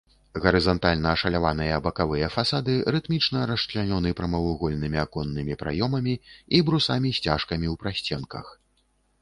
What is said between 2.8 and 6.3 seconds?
рытмічна расчлянёны прамавугольнымі аконнымі праёмамі